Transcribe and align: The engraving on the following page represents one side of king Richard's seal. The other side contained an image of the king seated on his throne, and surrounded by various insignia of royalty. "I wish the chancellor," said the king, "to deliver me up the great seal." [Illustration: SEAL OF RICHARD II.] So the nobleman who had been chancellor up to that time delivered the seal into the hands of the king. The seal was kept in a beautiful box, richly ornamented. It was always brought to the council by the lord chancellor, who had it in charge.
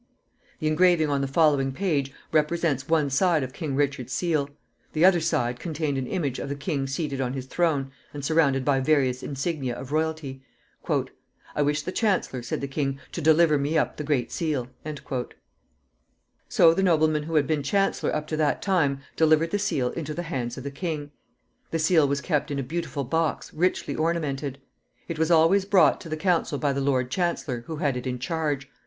The 0.57 0.65
engraving 0.65 1.09
on 1.11 1.21
the 1.21 1.27
following 1.27 1.71
page 1.71 2.11
represents 2.31 2.87
one 2.89 3.11
side 3.11 3.43
of 3.43 3.53
king 3.53 3.75
Richard's 3.75 4.11
seal. 4.11 4.49
The 4.93 5.05
other 5.05 5.19
side 5.19 5.59
contained 5.59 5.95
an 5.95 6.07
image 6.07 6.39
of 6.39 6.49
the 6.49 6.55
king 6.55 6.87
seated 6.87 7.21
on 7.21 7.33
his 7.33 7.45
throne, 7.45 7.91
and 8.11 8.25
surrounded 8.25 8.65
by 8.65 8.79
various 8.79 9.21
insignia 9.21 9.75
of 9.75 9.91
royalty. 9.91 10.41
"I 11.55 11.61
wish 11.61 11.83
the 11.83 11.91
chancellor," 11.91 12.41
said 12.41 12.61
the 12.61 12.67
king, 12.67 12.99
"to 13.11 13.21
deliver 13.21 13.59
me 13.59 13.77
up 13.77 13.97
the 13.97 14.03
great 14.03 14.31
seal." 14.31 14.69
[Illustration: 14.83 14.87
SEAL 15.07 15.11
OF 15.19 15.19
RICHARD 15.19 15.29
II.] 15.29 15.37
So 16.49 16.73
the 16.73 16.81
nobleman 16.81 17.21
who 17.29 17.35
had 17.35 17.45
been 17.45 17.61
chancellor 17.61 18.15
up 18.15 18.25
to 18.29 18.37
that 18.37 18.63
time 18.63 19.01
delivered 19.15 19.51
the 19.51 19.59
seal 19.59 19.89
into 19.91 20.15
the 20.15 20.23
hands 20.23 20.57
of 20.57 20.63
the 20.63 20.71
king. 20.71 21.11
The 21.69 21.77
seal 21.77 22.07
was 22.07 22.21
kept 22.21 22.49
in 22.49 22.57
a 22.57 22.63
beautiful 22.63 23.03
box, 23.03 23.53
richly 23.53 23.93
ornamented. 23.93 24.57
It 25.07 25.19
was 25.19 25.29
always 25.29 25.65
brought 25.65 26.01
to 26.01 26.09
the 26.09 26.17
council 26.17 26.57
by 26.57 26.73
the 26.73 26.81
lord 26.81 27.11
chancellor, 27.11 27.65
who 27.67 27.75
had 27.75 27.95
it 27.95 28.07
in 28.07 28.17
charge. 28.17 28.67